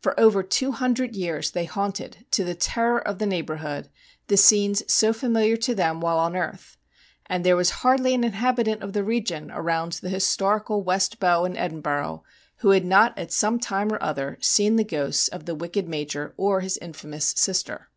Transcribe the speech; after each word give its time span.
For 0.00 0.18
over 0.18 0.42
two 0.42 0.72
hun 0.72 0.92
dred 0.92 1.14
years 1.14 1.52
they 1.52 1.66
haunted, 1.66 2.26
to 2.32 2.42
the 2.42 2.56
terror 2.56 2.98
of 3.00 3.20
the 3.20 3.26
neighbourhood, 3.26 3.90
the 4.26 4.36
scenes 4.36 4.82
so 4.92 5.12
familiar 5.12 5.56
to 5.58 5.72
them 5.72 6.00
while 6.00 6.18
on 6.18 6.34
earth, 6.34 6.76
and 7.26 7.46
there 7.46 7.54
was 7.54 7.70
hardly 7.86 8.12
an 8.12 8.24
inhabitant 8.24 8.82
of 8.82 8.92
the 8.92 9.04
region 9.04 9.52
around 9.52 9.92
the 9.92 10.08
historical 10.10 10.82
West 10.82 11.20
Bow 11.20 11.44
in 11.44 11.56
Edinburgh 11.56 12.24
who 12.56 12.70
had 12.70 12.84
not 12.84 13.16
at 13.16 13.30
some 13.30 13.60
time 13.60 13.92
or 13.92 14.02
other 14.02 14.36
seen 14.40 14.74
the 14.74 14.82
ghosts 14.82 15.28
of 15.28 15.46
the 15.46 15.54
wicked 15.54 15.86
Major 15.88 16.34
or 16.36 16.58
his 16.58 16.76
infamous 16.78 17.32
sister. 17.36 17.86